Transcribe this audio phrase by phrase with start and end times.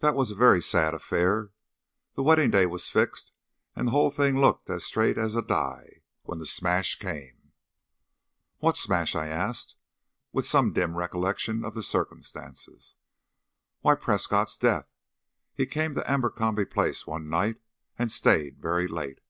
[0.00, 1.52] That was a very sad affair.
[2.16, 3.32] The wedding day was fixed,
[3.74, 7.52] and the whole thing looked as straight as a die when the smash came."
[8.58, 9.74] "What smash?" I asked,
[10.34, 12.96] with some dim recollection of the circumstances.
[13.80, 14.92] "Why, Prescott's death.
[15.54, 17.56] He came to Abercrombie Place one night,
[17.98, 19.22] and stayed very late.